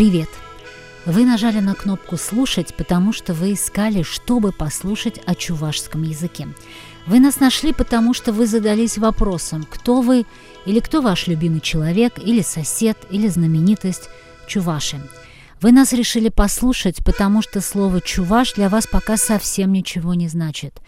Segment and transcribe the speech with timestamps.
[0.00, 0.30] Привет!
[1.04, 6.48] Вы нажали на кнопку «Слушать», потому что вы искали, чтобы послушать о чувашском языке.
[7.04, 10.24] Вы нас нашли, потому что вы задались вопросом, кто вы
[10.64, 14.08] или кто ваш любимый человек, или сосед, или знаменитость
[14.46, 15.02] Чуваши.
[15.60, 20.80] Вы нас решили послушать, потому что слово «чуваш» для вас пока совсем ничего не значит.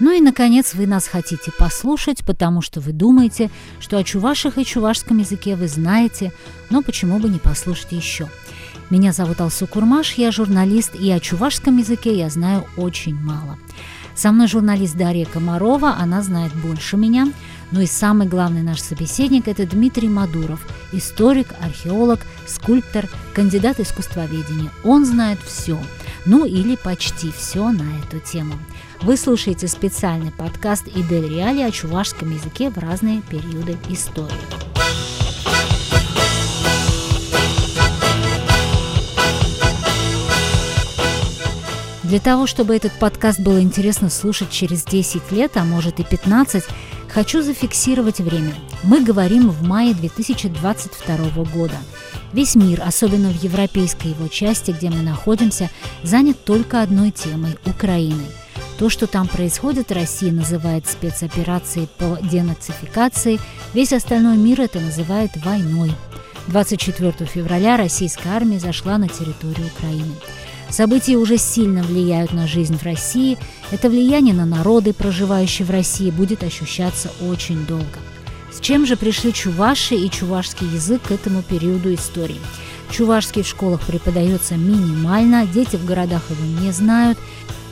[0.00, 4.64] Ну и, наконец, вы нас хотите послушать, потому что вы думаете, что о чувашах и
[4.64, 6.32] чувашском языке вы знаете,
[6.70, 8.28] но почему бы не послушать еще–
[8.90, 13.58] меня зовут Алсу Курмаш, я журналист, и о чувашском языке я знаю очень мало.
[14.14, 17.30] Со мной журналист Дарья Комарова, она знает больше меня.
[17.70, 24.70] Ну и самый главный наш собеседник– это Дмитрий Мадуров, историк, археолог, скульптор, кандидат искусствоведения.
[24.84, 25.78] Он знает все,
[26.24, 28.54] ну или почти все на эту тему.
[29.02, 34.32] Вы слушаете специальный подкаст «Идель Реали» о чувашском языке в разные периоды истории.
[42.08, 46.64] Для того, чтобы этот подкаст было интересно слушать через 10 лет, а может и 15,
[47.08, 48.54] хочу зафиксировать время.
[48.82, 51.76] Мы говорим в мае 2022 года.
[52.32, 55.70] Весь мир, особенно в европейской его части, где мы находимся,
[56.02, 58.26] занят только одной темой– Украиной.
[58.78, 63.40] То, что там происходит, Россия называет спецоперацией по денацификации,
[63.74, 65.92] весь остальной мир это называет войной.
[66.48, 70.14] 24 февраля российская армия зашла на территорию Украины.
[70.70, 73.38] События уже сильно влияют на жизнь в России.
[73.70, 77.98] Это влияние на народы, проживающие в России, будет ощущаться очень долго.
[78.52, 82.40] С чем же пришли чуваши и чувашский язык к этому периоду истории?
[82.90, 87.18] Чувашский в школах преподается минимально, дети в городах его не знают.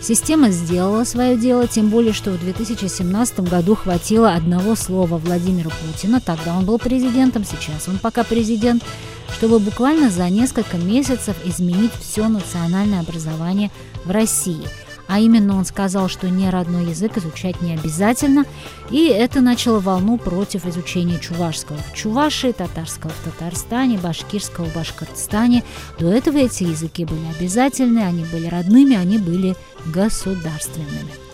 [0.01, 6.21] Система сделала свое дело, тем более, что в 2017 году хватило одного слова Владимира Путина,
[6.21, 8.85] тогда он был президентом, сейчас он пока президент,
[9.33, 13.71] чтобы буквально за несколько месяцев изменить все национальное образование
[14.05, 14.67] в России.
[15.09, 18.45] А именно он сказал, что не родной язык изучать не обязательно,
[18.91, 25.63] и это начало волну против изучения чувашского в Чувашии, татарского в Татарстане, башкирского в Башкортостане.
[25.99, 29.55] До этого эти языки были обязательны, они были родными, они были
[29.87, 31.26] государственными.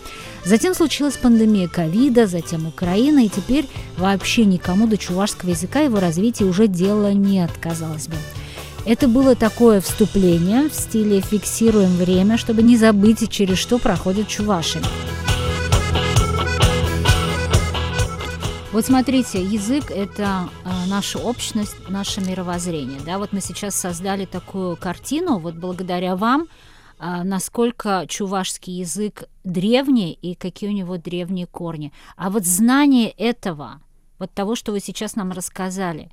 [0.45, 3.65] Затем случилась пандемия ковида, затем Украина, и теперь
[3.97, 8.15] вообще никому до чувашского языка его развития уже дела нет, казалось бы.
[8.85, 14.81] Это было такое вступление в стиле «фиксируем время», чтобы не забыть, через что проходят чуваши.
[18.73, 22.99] Вот смотрите, язык– это э, наша общность, наше мировоззрение.
[23.05, 23.19] Да?
[23.19, 26.72] Вот мы сейчас создали такую картину, вот благодаря вам– а,
[27.23, 31.91] насколько чувашский язык древний и какие у него древние корни.
[32.15, 33.81] А вот знание этого,
[34.19, 36.09] вот того, что вы сейчас нам рассказали,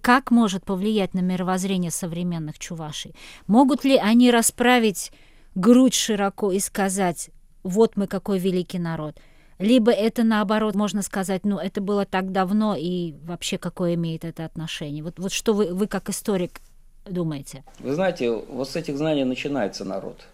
[0.00, 3.14] как может повлиять на мировоззрение современных чувашей?
[3.46, 5.12] Могут ли они расправить
[5.54, 7.30] грудь широко и сказать,
[7.62, 9.20] вот мы какой великий народ?
[9.58, 14.46] Либо это наоборот, можно сказать, ну это было так давно, и вообще какое имеет это
[14.46, 15.04] отношение?
[15.04, 16.60] Вот, вот что вы, вы как историк
[17.06, 17.64] думаете?
[17.78, 20.26] Вы знаете, вот с этих знаний начинается народ.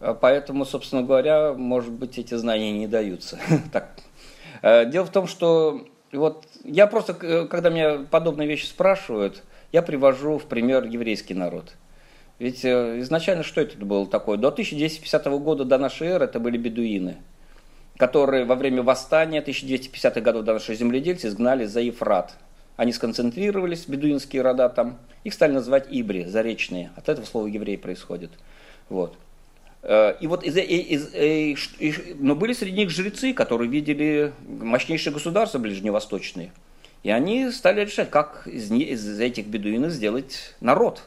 [0.00, 3.38] А поэтому, собственно говоря, может быть, эти знания не даются.
[3.72, 3.90] так.
[4.62, 7.14] Э, дело в том, что вот я просто,
[7.46, 9.42] когда меня подобные вещи спрашивают,
[9.72, 11.74] я привожу в пример еврейский народ.
[12.38, 14.36] Ведь э, изначально что это было такое?
[14.36, 17.16] До 1250 года до нашей эры это были бедуины,
[17.96, 22.34] которые во время восстания 1250-х годов до нашей земледельцы изгнали за Ефрат.
[22.76, 26.90] Они сконцентрировались, бедуинские рода там, их стали называть ибри, заречные.
[26.96, 28.30] От этого слова еврей происходит.
[28.88, 29.16] Вот.
[29.82, 35.12] Э, и вот из, из, из, из, но были среди них жрецы, которые видели мощнейшие
[35.12, 36.52] государства ближневосточные.
[37.04, 41.02] И они стали решать, как из, из этих бедуинов сделать народ.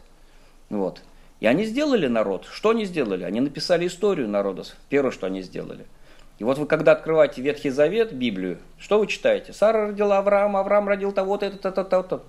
[0.69, 1.01] Вот.
[1.41, 2.47] И они сделали народ.
[2.51, 3.23] Что они сделали?
[3.23, 4.75] Они написали историю народов.
[4.89, 5.85] Первое, что они сделали–
[6.39, 9.53] и вот вы когда открываете Ветхий Завет, Библию, что вы читаете?
[9.53, 12.23] Сара родила Авраама, Авраам родил того-то, это, то, то, то.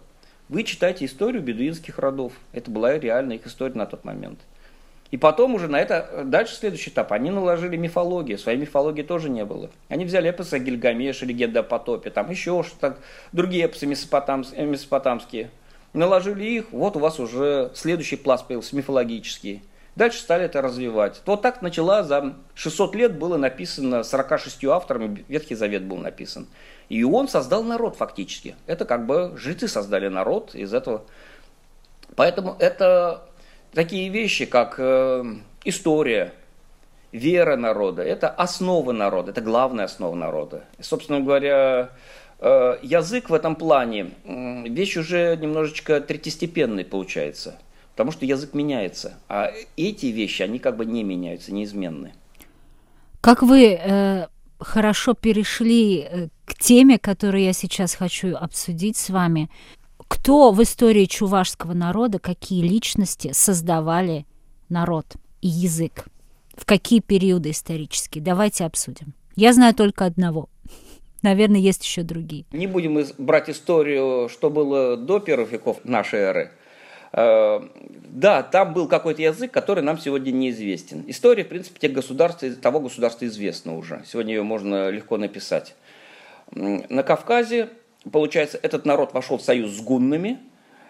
[0.48, 2.32] Вы читаете историю бедуинских родов.
[2.52, 4.38] Это была реальная их история на тот момент.
[5.10, 9.44] И потом уже на это, дальше следующий этап, они наложили мифологию, своей мифологии тоже не
[9.44, 9.70] было.
[9.88, 12.98] Они взяли эпосы о Гильгамеше, легенда о потопе, там еще что-то,
[13.32, 15.50] другие эпосы месопотамские, месопотамские.
[15.94, 19.62] Наложили их, вот у вас уже следующий пласт появился, мифологический.
[19.98, 21.20] Дальше стали это развивать.
[21.26, 26.46] Вот так начала за 600 лет было написано 46 авторами, Ветхий Завет был написан.
[26.88, 28.54] И он создал народ фактически.
[28.68, 31.02] Это как бы жрецы создали народ из этого.
[32.14, 33.24] Поэтому это
[33.72, 35.24] такие вещи, как э,
[35.64, 36.32] история,
[37.10, 40.62] вера народа, это основа народа, это главная основа народа.
[40.78, 41.90] И, собственно говоря,
[42.38, 47.58] э, язык в этом плане, вещь уже немножечко третьестепенной получается–
[47.98, 52.12] Потому что язык меняется, а эти вещи, они как бы не меняются, неизменны.
[53.20, 54.28] Как вы э,
[54.60, 59.50] хорошо перешли э, к теме, которую я сейчас хочу обсудить с вами.
[60.06, 64.26] Кто в истории чувашского народа, какие личности создавали
[64.68, 66.04] народ и язык?
[66.56, 68.22] В какие периоды исторические?
[68.22, 69.12] Давайте обсудим.
[69.34, 70.48] Я знаю только одного.
[71.22, 72.44] Наверное, есть еще другие.
[72.52, 76.52] Не будем брать историю, что было до первых веков нашей эры.
[77.12, 77.60] Э,
[78.04, 81.04] да, там был какой-то язык, который нам сегодня неизвестен.
[81.06, 84.02] История, в принципе, тех государств, того государства известна уже.
[84.06, 85.74] Сегодня ее можно легко написать.
[86.50, 87.70] На Кавказе,
[88.10, 90.38] получается, этот народ вошел в союз с гуннами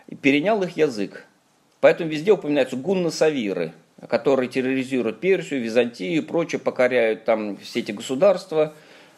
[0.07, 1.27] и перенял их язык.
[1.81, 3.73] Поэтому везде упоминаются гунны-савиры,
[4.09, 8.75] которые терроризируют Персию, Византию и прочее, покоряют там все эти государства.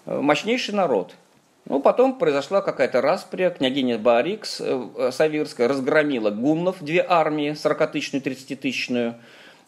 [0.07, 1.15] Э, мощнейший народ–
[1.67, 9.15] ну, потом произошла какая-то распря, княгиня Баарикс э, Савирская разгромила гуннов, две армии, 40-тысячную, 30-тысячную,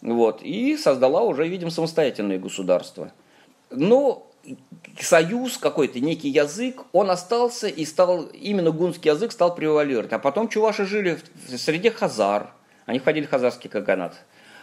[0.00, 3.12] вот, и создала уже, видим, самостоятельное государство.
[3.71, 4.29] Но
[5.00, 10.12] союз какой-то, некий язык, он остался и стал, именно гунский язык стал превалировать.
[10.12, 11.19] А потом чуваши жили
[11.49, 12.53] в среде хазар,
[12.87, 14.17] они входили в хазарский каганат.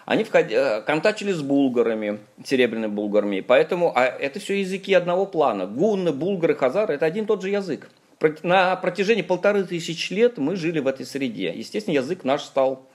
[0.09, 3.41] Они э, контачили с булгарами, серебряными булгарами.
[3.41, 5.67] Поэтому а это все языки одного плана.
[5.67, 7.91] Гунны, булгары, хазары– это один и тот же язык.
[8.41, 11.53] На протяжении полторы тысяч лет мы жили в этой среде.
[11.55, 12.87] Естественно, язык наш стал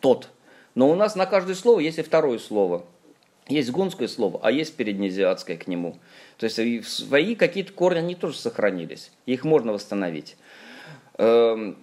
[0.00, 0.30] тот.
[0.74, 2.86] Но у нас на каждое слово есть и второе слово.
[3.46, 5.98] Есть гунское слово, а есть переднеазиатское к нему.
[6.38, 9.10] То есть свои какие-то корни, они тоже сохранились.
[9.26, 10.38] Их можно восстановить.
[11.18, 11.76] Эм,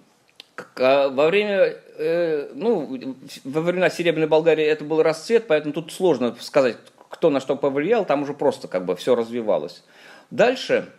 [0.77, 6.35] а во время, э, ну, во времена Серебряной Болгарии это был расцвет, поэтому тут сложно
[6.39, 6.77] сказать,
[7.09, 9.83] кто на что повлиял, там уже просто как бы все развивалось.
[10.31, 10.89] Дальше,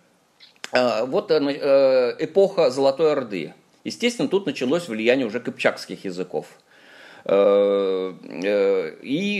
[0.73, 3.55] э, вот э, эпоха Золотой Орды.
[3.85, 6.47] Естественно, тут началось влияние уже кыпчакских языков.
[7.29, 7.31] И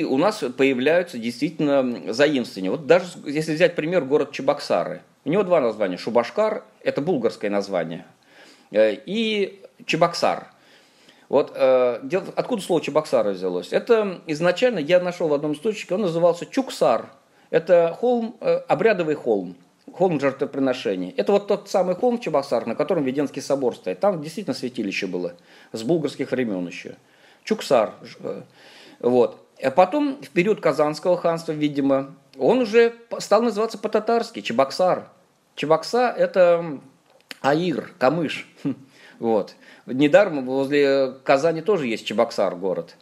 [0.09, 2.71] у нас появляются действительно заимствования.
[2.71, 5.03] Вот даже если взять пример город Чебоксары.
[5.25, 5.97] У него два названия.
[5.97, 8.05] Шубашкар– это булгарское название.
[8.73, 10.49] И Чебоксар.
[11.29, 12.01] Вот э,
[12.37, 13.73] откуда слово Чебоксара взялось?
[13.73, 17.07] Это изначально я нашел в одном источнике, он назывался Чуксар.
[17.51, 19.57] Это холм, э, обрядовый холм,
[19.93, 21.13] холм жертвоприношений.
[21.17, 24.01] Это вот тот самый холм Чебоксар, на котором Веденский собор стоит.
[24.01, 25.35] Там действительно святилище было,
[25.73, 26.97] с булгарских времен еще.
[27.43, 27.95] Чуксар.
[28.21, 28.43] Э,
[29.01, 29.43] вот.
[29.63, 35.09] А потом, в период Казанского ханства, видимо, он уже стал называться по-татарски, Чебоксар.
[35.55, 36.81] Чебокса– это
[37.41, 38.47] Аир, Камыш.
[39.19, 39.55] Вот.
[39.87, 42.97] Недаром возле Казани тоже есть Чебоксар город.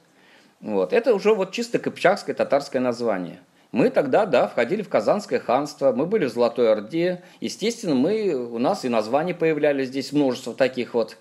[0.60, 0.92] Вот.
[0.92, 3.40] Это уже вот чисто кыпчакское татарское название.
[3.72, 7.24] Мы тогда, да, входили в Казанское ханство, мы были в Золотой Орде.
[7.40, 11.16] Естественно, мы, у нас и названия появлялись здесь множество таких вот,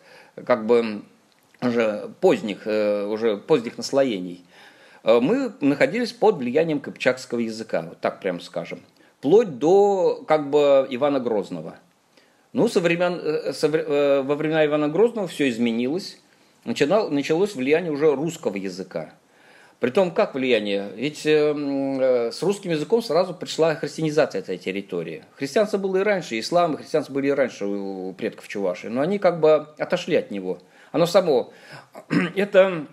[0.45, 1.01] как бы,
[1.61, 4.45] уже поздних, э, уже поздних наслоений.
[5.03, 8.81] Э, мы находились под влиянием кыпчакского языка, вот так прям скажем.
[9.17, 11.77] Вплоть до, как бы, Ивана Грозного–
[12.53, 16.19] ну, со времен, э, со, э, во времена Ивана Грозного все изменилось.
[16.65, 19.13] Начинал, началось влияние уже русского языка.
[19.79, 20.89] Притом, как влияние?
[20.95, 25.25] Ведь э, с русским языком сразу пришла христианизация этой территории.
[25.35, 29.19] Христианство было и раньше, ислам и христианство были и раньше у предков Чуваши, но они
[29.19, 30.59] как бы отошли от него.
[30.91, 31.51] Оно само,
[32.35, 32.85] это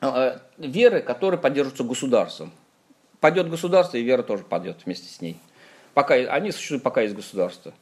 [0.00, 2.52] э, веры, которые поддерживаются государством.
[3.20, 5.36] Падет государство, и вера тоже падет вместе с ней.
[5.92, 7.72] Пока, они существуют, пока есть государство.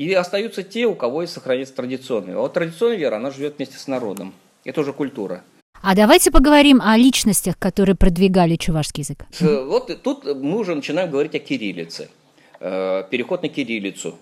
[0.00, 2.34] И остаются те, у кого и сохранится традиционная.
[2.34, 4.32] А вот традиционная вера, она живет вместе с народом.
[4.64, 5.44] Это уже культура.
[5.82, 9.26] А давайте поговорим о личностях, которые продвигали чувашский язык.
[9.40, 12.08] Вот тут мы уже начинаем говорить о кириллице.
[12.60, 14.14] Э, переход на кириллицу.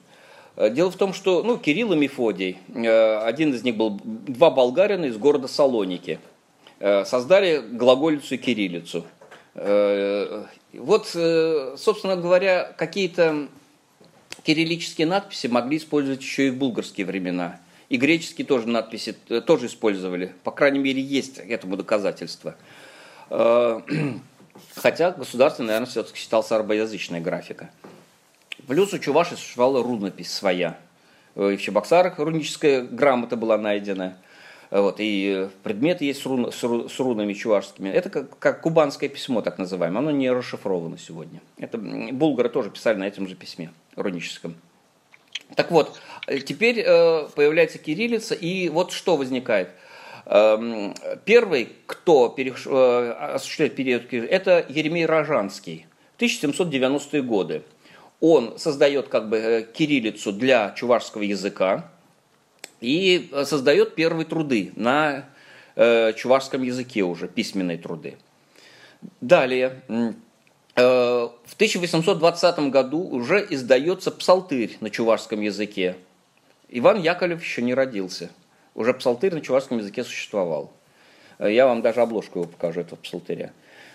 [0.56, 4.50] Э, дело в том, что ну, Кирилл и Мефодий, э, один из них был два
[4.50, 6.18] болгарина из города Салоники,
[6.80, 9.04] создали глаголицу и кириллицу.
[9.54, 13.49] Вот, собственно говоря, какие-то
[14.42, 17.61] кириллические надписи могли использовать еще и в булгарские времена.
[17.88, 20.33] И греческие тоже надписи э, тоже использовали.
[20.45, 22.54] По крайней мере, есть этому доказательства.
[23.30, 23.80] Э,
[24.75, 27.71] хотя государство, наверное, все-таки считался арбоязычная графика.
[28.66, 30.78] Плюс у Чуваши существовала рунопись своя.
[31.35, 34.18] Э, и в Чебоксарах руническая грамота была найдена.
[34.71, 37.88] Вот, и предметы есть с, рун, с, с рунами чувашскими.
[37.88, 40.00] Это как, как кубанское письмо, так называемое.
[40.00, 41.40] Оно не расшифровано сегодня.
[41.57, 44.54] Это булгары тоже писали на этом же письме руническом.
[45.54, 45.98] Так вот,
[46.44, 49.70] теперь э, появляется кириллица, и вот что возникает.
[50.26, 55.86] Эм, первый, кто э, осуществляет период это Еремей Рожанский,
[56.18, 57.62] 1790-е годы.
[58.20, 61.90] Он создает как бы э, кириллицу для чувашского языка,
[62.80, 65.24] и создает первые труды на
[65.74, 68.18] чувашском языке уже, письменные труды.
[69.20, 69.82] Далее,
[70.78, 75.97] в 1820 году уже издается псалтырь на чувашском языке.
[76.68, 78.30] Иван Яковлев еще не родился.
[78.75, 80.70] Уже псалтырь на чувашском языке существовал.
[81.38, 83.52] Э, я вам даже обложку его покажу, этого псалтыря.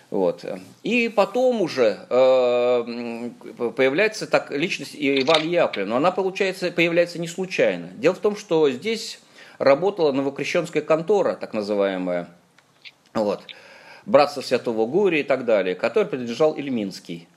[0.09, 0.45] Вот.
[0.83, 3.29] И потом уже э,
[3.75, 7.87] появляется так личность Иван Яковлев, но она, получается, появляется не случайно.
[7.95, 9.19] Дело в том, что здесь
[9.57, 12.29] работала новокрещенская контора, так называемая,
[13.13, 13.41] вот,
[14.05, 17.27] Братство Святого Гурия и так далее, который принадлежал Ильминский.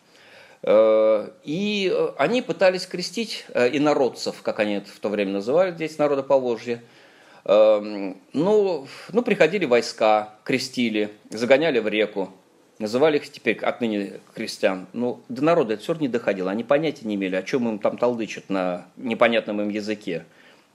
[0.63, 5.99] Э, и они пытались крестить э, инородцев, как они это в то время называли здесь,
[5.99, 6.83] народа Поволжья.
[7.45, 12.33] Э, ну, ну, приходили войска, крестили, загоняли в реку,
[12.79, 14.87] Называли их теперь отныне крестьян.
[14.93, 16.51] Ну, до народа это все не доходило.
[16.51, 20.27] Они понятия не имели, о чем им там толдычат на непонятном им языке.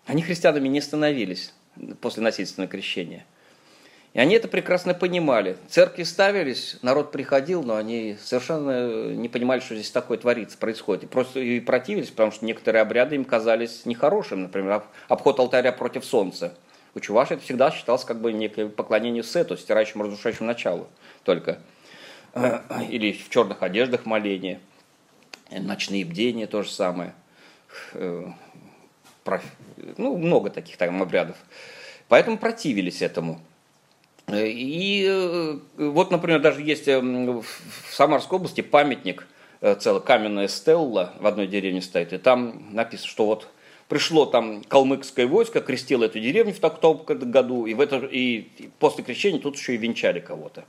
[0.08, 1.54] Они христианами не становились
[2.02, 3.24] после насильственного крещения.
[4.14, 5.56] И они это прекрасно понимали.
[5.70, 11.06] Церкви ставились, народ приходил, но они совершенно не понимали, что здесь такое творится, происходит.
[11.06, 14.42] И просто и противились, потому что некоторые обряды им казались нехорошими.
[14.42, 16.54] Например, обход алтаря против солнца.
[16.94, 20.88] У чувашей это всегда считалось как бы некое поклонение сету, стирающему, разрушающему началу
[21.24, 21.60] только.
[22.34, 24.60] Э, или в черных одеждах моление,
[25.52, 27.14] ночные бдения то же самое.
[27.94, 28.26] Э,
[29.96, 31.38] ну, много таких там обрядов.
[32.10, 33.40] Поэтому противились этому.
[34.32, 37.44] Э, и вот, например, даже есть в
[37.92, 39.28] Самарской области памятник,
[39.80, 43.48] целая каменная стелла в одной деревне стоит, и там написано, что вот
[43.88, 48.48] пришло там калмыцкое войско, крестило эту деревню в таком году, и, в это, и
[48.80, 50.64] после крещения тут еще и венчали кого-то.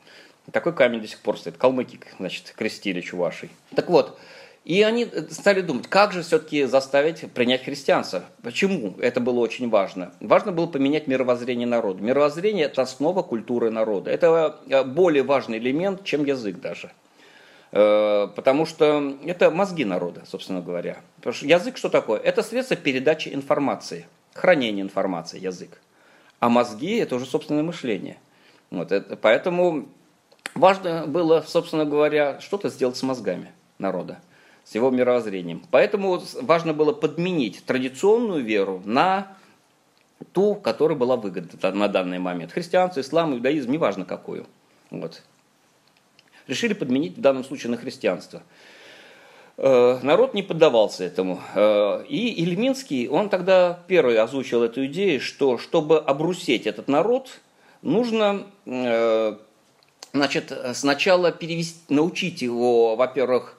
[0.51, 1.57] Такой камень до сих пор стоит.
[1.57, 3.51] Калмыки, значит, крестили чувашей.
[3.77, 4.19] Так вот,
[4.65, 8.25] и они стали думать, как же все-таки заставить принять христианство.
[8.43, 8.95] Почему?
[9.01, 10.13] Это было очень важно.
[10.21, 12.03] Важно было поменять мировоззрение народа.
[12.03, 14.11] Мировоззрение– это основа культуры народа.
[14.11, 16.93] Это э, более важный элемент, чем язык даже.
[17.73, 20.99] Э, потому что это мозги народа, собственно говоря.
[21.17, 22.21] Потому что язык что такое?
[22.21, 25.81] Это средство передачи информации, хранения информации, язык.
[26.39, 28.19] А мозги– это уже собственное мышление.
[28.71, 29.89] Вот это, поэтому
[30.55, 34.21] важно было, собственно говоря, что-то сделать с мозгами народа,
[34.65, 35.63] с его мировоззрением.
[35.71, 39.37] Поэтому важно было подменить традиционную веру на
[40.33, 42.53] ту, которая была выгодна на данный момент.
[42.53, 44.47] Христианство, ислам, иудаизм, неважно какую.
[44.91, 45.23] Вот.
[46.47, 48.43] Решили подменить в данном случае на христианство.
[49.57, 51.41] Э, народ не поддавался этому.
[51.55, 57.41] Э, и Ильминский, он тогда первый озвучил эту идею, что чтобы обрусеть этот народ,
[57.83, 59.37] нужно э,
[60.15, 63.57] Значит, сначала перевести, научить его, во-первых,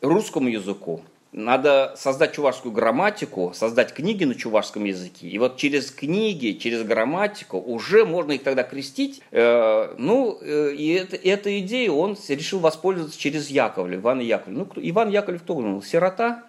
[0.00, 1.02] русскому языку.
[1.32, 5.26] Надо создать чувашскую грамматику, создать книги на чувашском языке.
[5.26, 9.20] И вот через книги, через грамматику уже можно их тогда крестить.
[9.32, 14.68] Э, ну, э, и это, эту идею он решил воспользоваться через Яковлев, Ивана Яковлева.
[14.76, 15.82] Ну, Иван Яковлев кто он?
[15.82, 16.44] Сирота.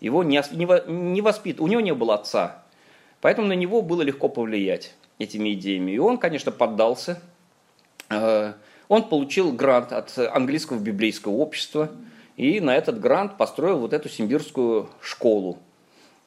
[0.00, 2.62] Его не, не, не воспит, у него не было отца.
[3.20, 5.92] Поэтому на него было легко повлиять этими идеями.
[5.92, 7.20] И он, конечно, поддался
[8.10, 8.52] Э,
[8.88, 11.90] он получил грант от английского библейского общества
[12.36, 15.58] и на этот грант построил вот эту симбирскую школу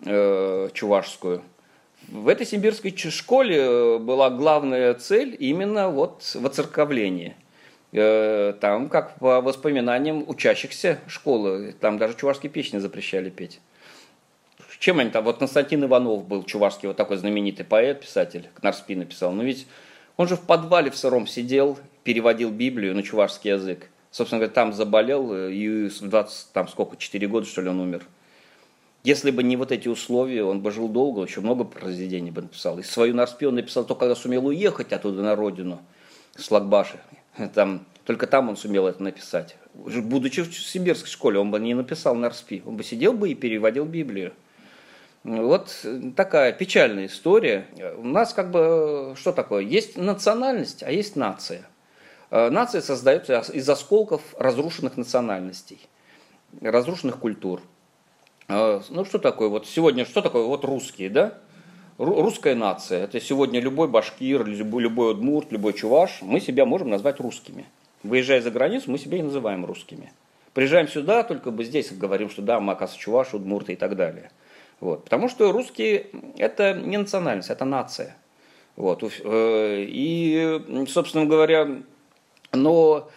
[0.06, 1.42] э, чувашскую.
[2.08, 7.36] В этой симбирской школе э, была главная цель именно вот воцерковление.
[7.92, 13.62] Там, как по воспоминаниям учащихся школы, там даже чувашские песни запрещали петь.
[14.80, 15.24] Чем они там?
[15.24, 19.32] Вот Константин Иванов был чувашский, вот такой знаменитый поэт, писатель, Кнарспи написал.
[19.32, 19.68] Но ведь
[20.18, 23.90] он же в подвале в сыром сидел, переводил Библию на чувашский язык.
[24.12, 27.82] Собственно говоря, там заболел, э, и в 20, там сколько, 4 года, что ли, он
[27.82, 28.08] умер.
[29.04, 32.80] Если бы не вот эти условия, он бы жил долго, еще много произведений бы написал.
[32.80, 35.82] И свою Нарспи он написал только когда сумел уехать оттуда на родину,
[36.38, 36.98] с Лагбаши.
[37.54, 39.58] Там, только там он сумел это написать.
[39.74, 42.64] Будучи в сибирской школе, он бы не написал Нарспи.
[42.66, 44.32] Он бы сидел бы и переводил Библию.
[45.26, 45.86] Вот
[46.16, 47.66] такая печальная история.
[47.98, 49.64] У нас как бы что такое?
[49.64, 51.66] Есть национальность, а есть нация.
[52.30, 55.80] Э, нация создается из осколков разрушенных национальностей,
[56.62, 57.62] разрушенных культур.
[58.48, 59.50] Э, ну что такое?
[59.50, 60.44] Вот сегодня что такое?
[60.44, 61.38] Вот русские, да?
[61.98, 63.04] Русская нация.
[63.04, 66.20] Это сегодня любой башкир, любой, любой удмурт, любой чуваш.
[66.22, 67.66] Мы себя можем назвать русскими.
[68.04, 70.12] Выезжая за границу, мы себя и называем русскими.
[70.54, 74.32] Приезжаем сюда, только бы здесь говорим, что да, мы, оказывается, чуваш, удмурты и так далее.
[74.80, 75.06] Вот.
[75.06, 76.08] Потому что русские–
[76.38, 78.16] это не национальность, это нация.
[78.76, 79.04] Вот.
[79.04, 81.82] Э, и, собственно говоря,
[82.64, 83.10] но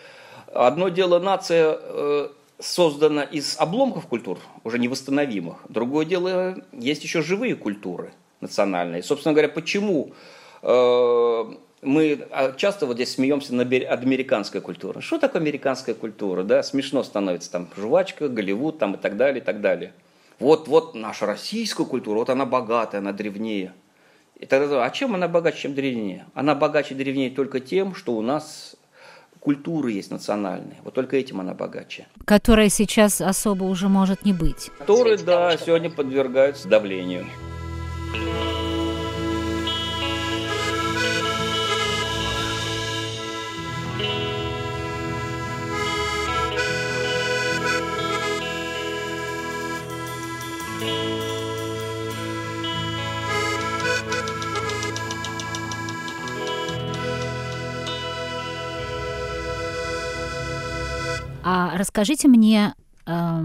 [0.53, 2.29] одно дело нация э,
[2.59, 5.59] создана из обломков культур, уже невосстановимых.
[5.69, 9.03] Другое дело, есть еще живые культуры национальные.
[9.03, 10.13] Собственно говоря, почему
[11.83, 15.03] мы а, часто вот здесь смеемся над американской культурой.
[15.03, 16.43] Что такое американская культура?
[16.43, 16.63] Да?
[16.63, 19.93] Смешно становится там жвачка, Голливуд там, и так далее, и так далее.
[20.39, 23.73] Вот, вот наша российская культура, вот она богатая, она древнее.
[24.39, 26.27] И тогда, а чем она богаче, чем древнее?
[26.35, 28.75] Она богаче древнее только тем, что у нас
[29.41, 30.77] культура есть национальная.
[30.85, 32.07] Вот только этим она богаче.
[32.25, 34.71] Которая сейчас особо уже может не быть.
[34.79, 37.27] Которые, да, сегодня подвергаются давлению.
[61.43, 62.75] А расскажите мне
[63.07, 63.43] э,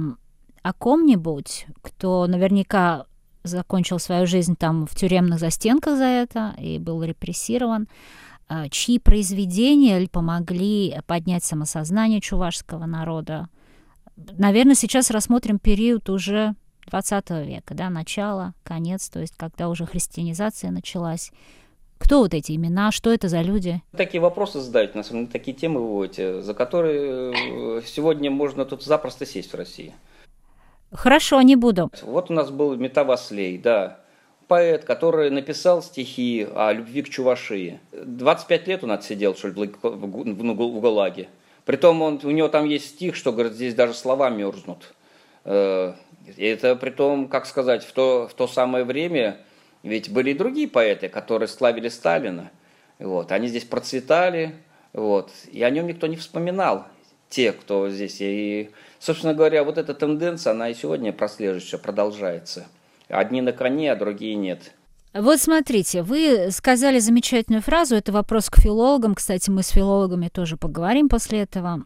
[0.62, 3.06] о ком-нибудь, кто наверняка
[3.44, 7.88] закончил свою жизнь там в тюремных застенках за это и был репрессирован,
[8.50, 13.48] э, чьи произведения помогли поднять самосознание чувашского народа.
[14.16, 16.56] Наверное, сейчас рассмотрим период уже
[16.88, 21.32] 20 века, да, начало, конец, то есть когда уже христианизация началась.
[21.98, 23.82] Кто вот эти имена, что это за люди?
[23.96, 28.84] Такие вопросы задают, на самом деле, такие темы выводите, за которые э, сегодня можно тут
[28.84, 29.94] запросто сесть в России.
[30.92, 31.90] Хорошо, не буду.
[32.04, 34.00] Вот у нас был Метаваслей, да,
[34.48, 37.80] поэт, который написал стихи о любви к Чувашии.
[37.92, 41.30] 25 лет он отсидел, что ли, в ГУЛАГе.
[41.66, 44.94] Притом он, у него там есть стих, что, говорит, здесь даже слова мерзнут.
[45.44, 45.94] Э,
[46.38, 49.38] и это притом, как сказать, в то, в то самое время
[49.86, 52.52] ведь были и другие поэты, которые славили Сталина.
[52.98, 53.32] Вот.
[53.32, 54.56] Они здесь процветали,
[54.94, 55.32] вот.
[55.52, 56.88] и о нем никто не вспоминал,
[57.30, 58.18] те, кто здесь.
[58.20, 62.66] И, собственно говоря, вот эта тенденция, она и сегодня прослеживается, продолжается.
[63.10, 64.72] Одни на коне, а другие нет.
[65.14, 70.58] Вот смотрите, вы сказали замечательную фразу, это вопрос к филологам, кстати, мы с филологами тоже
[70.58, 71.86] поговорим после этого.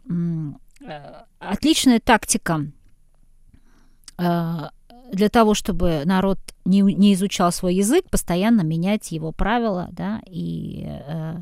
[0.84, 2.66] Э, отличная тактика
[4.18, 4.22] э,
[5.12, 10.86] для того, чтобы народ не, не изучал свой язык, постоянно менять его правила, да, и
[10.86, 11.38] э,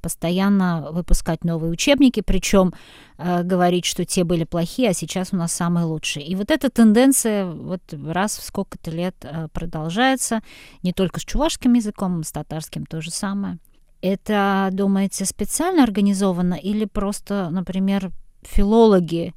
[0.00, 2.74] постоянно выпускать новые учебники, причем
[3.18, 6.26] э, говорить, что те были плохие, а сейчас у нас самые лучшие.
[6.26, 10.42] И вот эта тенденция вот раз в сколько-то лет э, продолжается,
[10.82, 13.58] не только с чувашским языком, с татарским то же самое.
[14.02, 19.34] Это, думаете, специально организовано или просто, например, филологи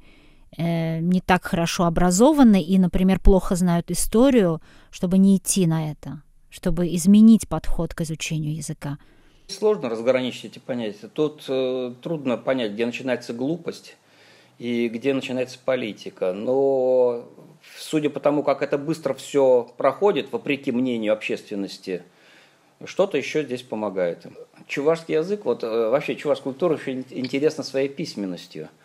[0.56, 4.60] не так хорошо образованы и, например, плохо знают историю,
[4.90, 8.98] чтобы не идти на это, чтобы изменить подход к изучению языка?
[9.46, 11.08] Сложно разграничить эти понятия.
[11.08, 13.96] Тут э, трудно понять, где начинается глупость
[14.58, 16.32] и где начинается политика.
[16.32, 17.28] Но
[17.76, 22.04] судя по тому, как это быстро все проходит, вопреки мнению общественности,
[22.84, 24.26] что-то еще здесь помогает.
[24.68, 28.79] Чувашский язык, вот э, вообще чувашская культура очень интересна своей письменностью– Э,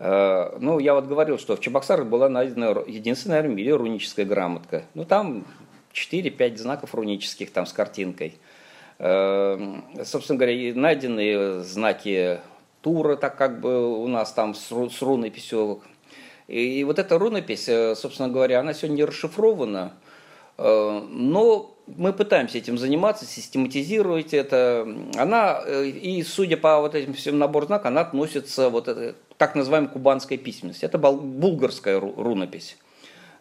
[0.00, 4.84] ну, я вот говорил, что в Чебоксарах была найдена единственная в мире руническая грамотка.
[4.94, 5.44] Ну, там
[5.92, 8.34] 4-5 знаков рунических там с картинкой.
[8.98, 12.40] Э, собственно говоря, найдены знаки
[12.80, 15.82] Тура, так как бы у нас там с, с рунописью.
[16.46, 19.92] И, вот эта рунопись, э, собственно говоря, она сегодня не расшифрована,
[20.56, 24.88] но мы пытаемся этим заниматься, систематизировать это.
[25.16, 28.88] Она, и судя по вот этим всем набор знаков, она относится вот
[29.38, 30.84] так называемой кубанской письменности.
[30.84, 32.76] Это булгарская рунопись.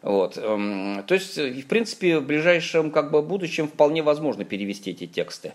[0.02, 0.38] Вот.
[0.38, 5.54] Эм, то есть, в принципе, в ближайшем как бы, будущем вполне возможно перевести эти тексты.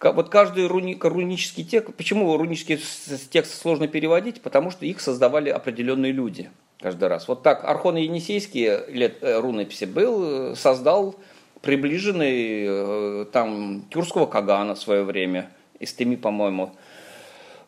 [0.00, 2.78] Вот каждый руни, рунический текст, почему рунический
[3.30, 4.42] текст сложно переводить?
[4.42, 6.50] Потому что их создавали определенные люди
[6.80, 7.28] каждый раз.
[7.28, 11.16] Вот так Архон Енисейский лет э, рунописи был, э, создал
[11.62, 15.50] приближенный э, там тюркского Кагана в свое время,
[15.80, 16.74] Истеми, по-моему,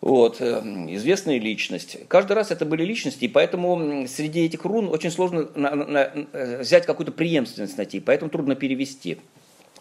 [0.01, 1.99] вот, э, известная личность.
[2.09, 5.99] Каждый раз это были личности, и поэтому среди этих рун очень сложно на, на,
[6.33, 9.19] э, взять какую-то преемственность найти, поэтому трудно перевести.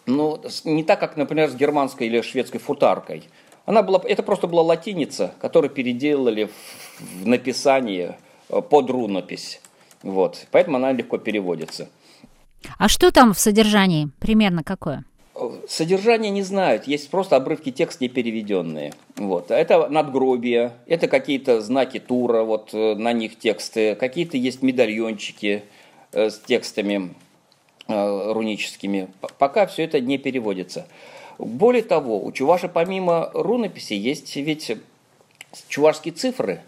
[0.06, 3.24] Но не так, как, например, с германской или шведской футаркой.
[3.64, 9.60] Она была, это просто была латиница, которую переделали в, в написание э, под рунопись.
[10.02, 11.88] Вот, поэтому она легко переводится.
[12.76, 14.08] А что там в содержании?
[14.18, 15.04] Примерно какое?
[15.68, 18.92] Содержание не знают, есть просто обрывки текста не переведенные.
[19.16, 19.50] Вот.
[19.50, 25.64] Это надгробия, это какие-то знаки тура, вот э, на них тексты, какие-то есть медальончики
[26.12, 27.14] э, с текстами
[27.86, 29.08] э, руническими.
[29.38, 30.86] Пока все это не переводится.
[31.38, 34.72] Более того, у чуваша помимо рунописи есть ведь
[35.68, 36.62] чувашские цифры,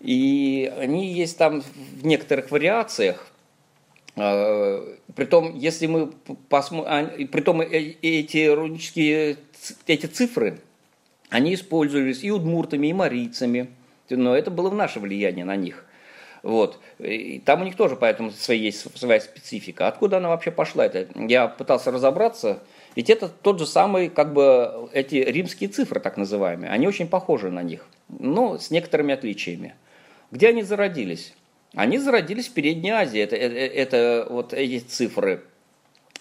[0.00, 3.30] и они есть там в некоторых вариациях,
[4.14, 6.12] Притом, если мы
[6.48, 9.38] посмотрим, притом эти рунические
[9.86, 10.60] эти цифры,
[11.30, 13.68] они использовались и удмуртами, и марийцами,
[14.08, 15.84] но это было в наше влияние на них.
[16.44, 16.78] Вот.
[16.98, 19.88] И там у них тоже поэтому своя, есть своя специфика.
[19.88, 20.84] Откуда она вообще пошла?
[20.84, 21.08] Это?
[21.14, 22.62] Я пытался разобраться.
[22.94, 26.70] Ведь это тот же самый, как бы, эти римские цифры, так называемые.
[26.70, 29.74] Они очень похожи на них, но с некоторыми отличиями.
[30.30, 31.32] Где они зародились?
[31.74, 33.20] Они зародились в Передней Азии.
[33.20, 35.42] Это, это, это вот эти цифры.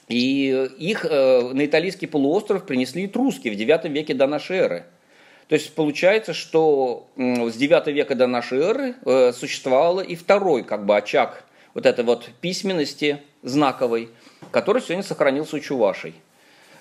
[0.08, 4.86] И их э, на итальянский полуостров принесли этруски в IX веке до нашей эры.
[5.48, 10.86] То есть получается, что с 9 века до нашей эры э, существовал и второй как
[10.86, 14.10] бы очаг вот этой вот письменности знаковой,
[14.52, 16.16] который сегодня сохранился у чувашей.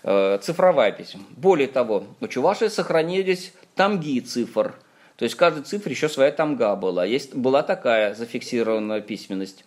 [0.04, 1.22] Э, цифровая письма.
[1.30, 4.74] Более того, у чувашей сохранились тамги цифр.
[5.16, 7.05] То есть каждой цифре еще своя тамга была.
[7.05, 9.64] Есть, была такая зафиксированная письменность.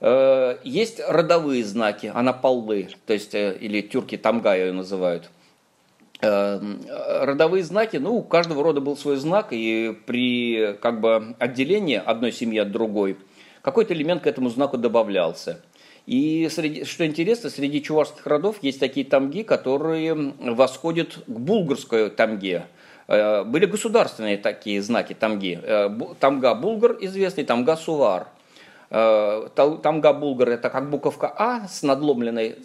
[0.00, 5.30] Э, есть родовые знаки, анапаллы, то есть, или тюрки тамга ее называют–
[6.24, 6.80] Эм,
[7.20, 12.32] родовые знаки, ну, у каждого рода был свой знак, и при как бы отделении одной
[12.32, 13.18] семьи от другой
[13.60, 15.60] какой-то элемент к этому знаку добавлялся.
[16.06, 22.66] И среди, что интересно, среди чувашских родов есть такие тамги, которые восходят к булгарской тамге.
[23.08, 25.58] Э, были государственные такие знаки тамги.
[25.62, 25.90] Э,
[26.20, 28.28] тамга булгар известный, тамга сувар.
[28.90, 32.56] Э, тамга булгар это как буковка А с надломленной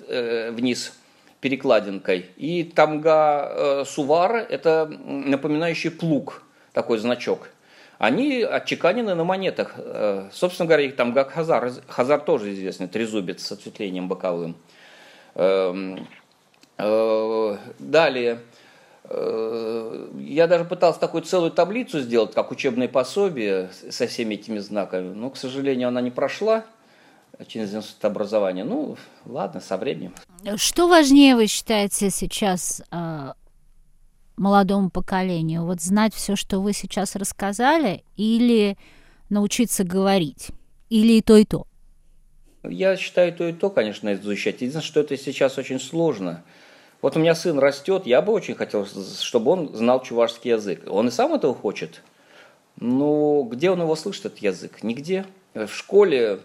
[0.52, 0.94] вниз
[1.42, 2.26] перекладинкой.
[2.38, 7.50] И тамга сувара– это напоминающий плуг, такой значок.
[7.98, 9.76] Они отчеканены на монетах.
[10.32, 11.72] Собственно говоря, их тамга хазар.
[11.88, 14.56] Хазар тоже известный, трезубец с ответвлением боковым.
[15.36, 15.98] Э,
[16.78, 18.40] э, далее.
[19.12, 25.14] Э, я даже пытался такую целую таблицу сделать, как учебное пособие со всеми этими знаками,
[25.14, 26.64] но, к сожалению, она не прошла
[27.48, 28.64] через институт образования.
[28.64, 30.14] Ну, ладно, со временем.
[30.58, 33.34] Что важнее вы считаете сейчас э,
[34.38, 35.66] молодому поколению?
[35.66, 38.78] Вот знать все, что вы сейчас рассказали, или
[39.30, 40.50] научиться говорить?
[40.90, 41.66] Или и то, и то?
[42.64, 44.56] Я считаю то и то, конечно, изучать.
[44.56, 46.44] Единственное, что это сейчас очень сложно.
[47.02, 50.84] Вот у меня сын растет, я бы очень хотел, чтобы он знал чувашский язык.
[50.88, 52.02] Он и сам этого хочет.
[52.76, 54.84] Но где он его слышит, этот язык?
[54.84, 55.26] Нигде.
[55.54, 56.40] В школе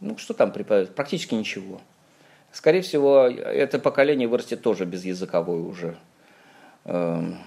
[0.00, 0.94] ну, что там преподают?
[0.94, 1.80] Практически ничего.
[2.52, 5.96] Скорее всего, это поколение вырастет тоже без языковой уже.
[6.84, 7.38] Эм.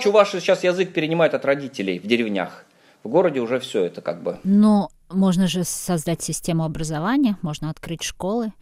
[0.00, 2.64] Чуваши сейчас язык перенимают от родителей в деревнях.
[3.04, 4.38] В городе уже все это как бы.
[4.44, 8.52] Но можно же создать систему образования, можно открыть школы.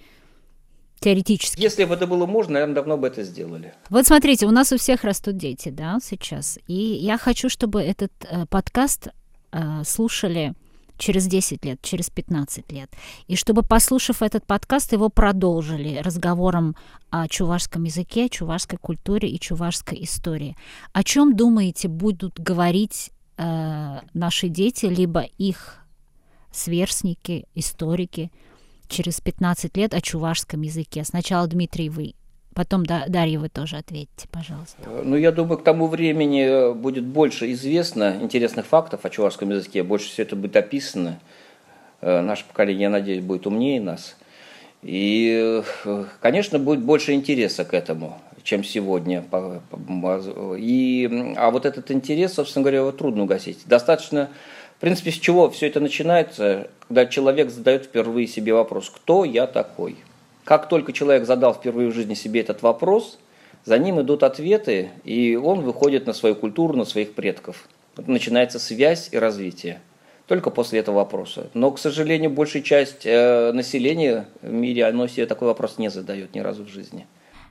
[1.01, 1.61] Теоретически.
[1.61, 3.75] Если бы это было можно, наверное, давно бы это сделали.
[3.91, 6.59] Вот смотрите, у нас у всех растут дети, да, сейчас.
[6.67, 9.09] И я хочу, чтобы этот э, подкаст
[9.53, 10.55] э, слушали
[10.99, 12.91] через 10 лет, через 15 лет.
[13.29, 16.75] И чтобы, послушав этот подкаст, его продолжили разговором
[17.11, 20.57] о чувашском языке, чувашской культуре и чувашской истории.
[20.93, 25.79] О чем, думаете, будут говорить э, наши дети, либо их
[26.53, 28.31] сверстники, историки
[28.89, 31.05] через 15 лет о чувашском языке?
[31.05, 32.15] Сначала, Дмитрий, вы
[32.57, 34.79] Потом, да, Дарья, вы тоже ответьте, пожалуйста.
[35.05, 39.83] Ну, я думаю, к тому времени э, будет больше известно интересных фактов о чувашском языке,
[39.83, 41.21] больше все это будет описано.
[42.01, 44.17] Э, наше поколение, я надеюсь, будет умнее нас.
[44.81, 49.23] И, э, конечно, будет больше интереса к этому, чем сегодня.
[50.57, 53.59] И, а вот этот интерес, собственно говоря, его трудно угасить.
[53.67, 54.31] Достаточно,
[54.77, 59.47] в принципе, с чего все это начинается, когда человек задает впервые себе вопрос, кто я
[59.47, 59.97] такой–
[60.47, 63.19] как только человек задал впервые в жизни себе этот вопрос,
[63.65, 67.69] за ним идут ответы, и он выходит на свою культуру, на своих предков.
[68.07, 69.81] Начинается связь и развитие.
[70.29, 71.49] Только после этого вопроса.
[71.55, 76.33] Но, к сожалению, большая часть э, населения в мире, оно себе такой вопрос не задает
[76.37, 77.07] ни разу в жизни.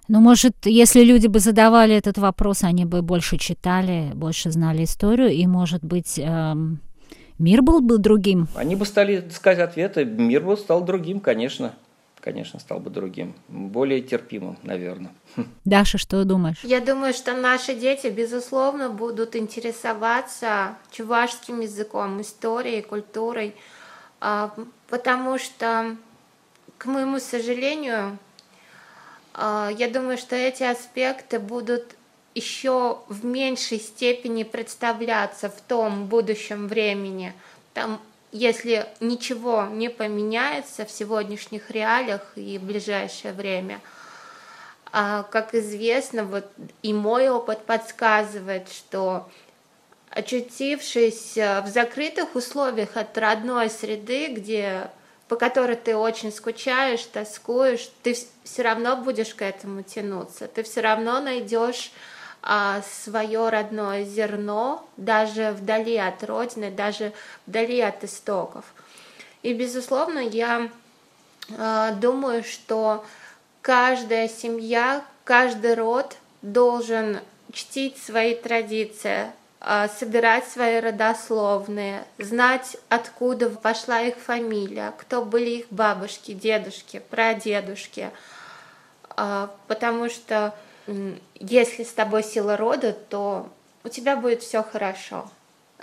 [0.07, 5.31] Ну, может, если люди бы задавали этот вопрос, они бы больше читали, больше знали историю,
[5.31, 6.79] и, может быть, эм,
[7.39, 8.47] мир был бы другим?
[8.55, 11.73] Они бы стали искать ответы, мир бы стал другим, конечно
[12.25, 15.11] конечно, стал бы другим, более терпимым, наверное.
[15.63, 16.57] Даша, что думаешь?
[16.63, 23.53] Я думаю, что наши дети, безусловно, будут интересоваться чувашским языком, историей, культурой,
[24.19, 24.51] а,
[24.89, 25.97] потому что,
[26.79, 28.17] к моему сожалению,
[29.35, 31.94] а, я думаю, что эти аспекты будут
[32.35, 37.33] еще в меньшей степени представляться в том будущем времени.
[37.73, 37.99] Там
[38.31, 43.79] если ничего не поменяется в сегодняшних реалиях и в ближайшее время,
[44.91, 46.45] а, как известно, вот
[46.81, 49.29] и мой опыт подсказывает, что
[50.09, 54.89] очутившись в закрытых условиях от родной среды, где
[55.27, 60.81] по которой ты очень скучаешь, тоскуешь, ты все равно будешь к этому тянуться, ты все
[60.81, 61.91] равно найдешь
[62.47, 67.11] а, свое родное зерно даже вдали от родины, даже
[67.47, 68.65] вдали от истоков.
[69.41, 70.69] И, безусловно, я
[71.57, 73.03] а, думаю, что
[73.63, 77.19] каждая семья, каждый род должен
[77.51, 85.65] чтить свои традиции, а, собирать свои родословные, знать, откуда пошла их фамилия, кто были их
[85.71, 88.11] бабушки, дедушки, прадедушки.
[89.67, 90.53] Потому что
[91.35, 93.49] если с тобой сила рода, то
[93.83, 95.29] у тебя будет все хорошо.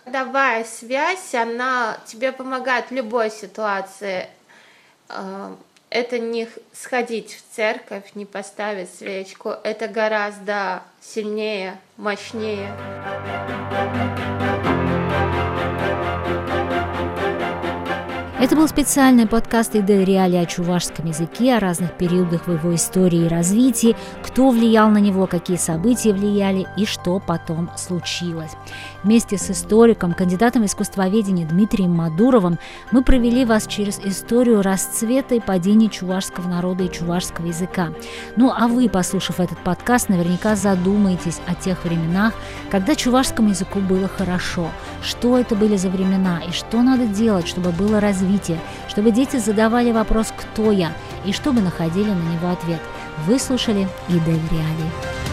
[0.07, 4.29] Давая связь, она тебе помогает в любой ситуации.
[5.09, 5.57] А,
[5.91, 12.73] это не сходить в церковь, не поставить свечку, это гораздо сильнее, мощнее.
[18.43, 23.27] Это был специальный подкаст Идель Реали о чувашском языке, о разных периодах в его истории
[23.27, 28.51] и развитии, кто влиял на него, какие события влияли и что потом случилось.
[29.05, 32.59] Вместе с историком, кандидатом искусствоведения Дмитрием Мадуровым
[32.91, 37.91] мы провели вас через историю расцвета и падения чувашского народа и чувашского языка.
[38.35, 42.35] Ну а вы, послушав этот подкаст, наверняка задумаетесь о тех временах,
[42.73, 44.69] когда чувашскому языку было хорошо,
[45.01, 49.37] что это были за времена и что надо делать, чтобы было развитие развития, чтобы дети
[49.37, 50.93] задавали вопрос «Кто я?»
[51.25, 52.81] и чтобы находили на него ответ.
[53.27, 55.32] Вы слушали Идель Реалии.